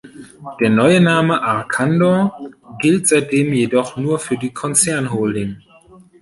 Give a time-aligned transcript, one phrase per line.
[0.59, 2.35] Der neue Name Arcandor
[2.79, 5.61] gilt seitdem jedoch nur für die Konzern-Holding.